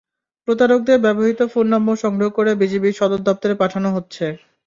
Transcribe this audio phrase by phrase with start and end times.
[0.47, 4.25] প্রতারকদের ব্যবহৃত phone number সংগ্রহ করে বিজিবির সদর দপ্তরে পাঠানো হচ্ছে।